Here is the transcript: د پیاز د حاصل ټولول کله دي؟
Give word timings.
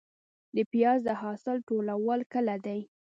د 0.55 0.57
پیاز 0.71 0.99
د 1.07 1.09
حاصل 1.21 1.57
ټولول 1.69 2.19
کله 2.33 2.55
دي؟ 2.65 2.79